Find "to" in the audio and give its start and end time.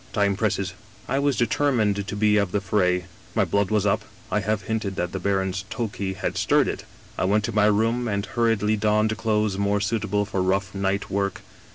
2.07-2.15, 7.43-7.51